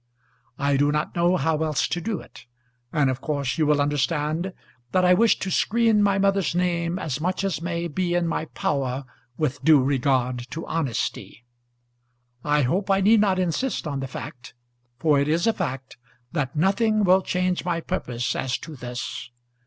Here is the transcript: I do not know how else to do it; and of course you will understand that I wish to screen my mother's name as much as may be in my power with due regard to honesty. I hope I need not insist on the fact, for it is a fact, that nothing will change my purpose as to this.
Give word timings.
I 0.57 0.77
do 0.77 0.91
not 0.91 1.15
know 1.15 1.37
how 1.37 1.61
else 1.61 1.87
to 1.89 2.01
do 2.01 2.19
it; 2.21 2.47
and 2.91 3.07
of 3.11 3.21
course 3.21 3.59
you 3.59 3.67
will 3.67 3.79
understand 3.79 4.51
that 4.93 5.05
I 5.05 5.13
wish 5.13 5.37
to 5.37 5.51
screen 5.51 6.01
my 6.01 6.17
mother's 6.17 6.55
name 6.55 6.97
as 6.97 7.21
much 7.21 7.43
as 7.43 7.61
may 7.61 7.87
be 7.87 8.15
in 8.15 8.27
my 8.27 8.45
power 8.45 9.03
with 9.37 9.63
due 9.63 9.83
regard 9.83 10.49
to 10.49 10.65
honesty. 10.65 11.45
I 12.43 12.63
hope 12.63 12.89
I 12.89 13.01
need 13.01 13.19
not 13.19 13.37
insist 13.37 13.85
on 13.85 13.99
the 13.99 14.07
fact, 14.07 14.55
for 14.97 15.19
it 15.19 15.27
is 15.27 15.45
a 15.45 15.53
fact, 15.53 15.97
that 16.31 16.55
nothing 16.55 17.03
will 17.03 17.21
change 17.21 17.63
my 17.63 17.79
purpose 17.79 18.35
as 18.35 18.57
to 18.57 18.75
this. 18.75 19.29